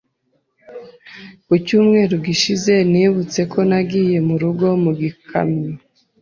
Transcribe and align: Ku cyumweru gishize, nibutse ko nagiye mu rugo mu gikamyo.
Ku 1.45 1.53
cyumweru 1.65 2.13
gishize, 2.25 2.73
nibutse 2.91 3.39
ko 3.51 3.59
nagiye 3.69 4.17
mu 4.27 4.35
rugo 4.41 4.65
mu 4.83 4.91
gikamyo. 4.99 5.73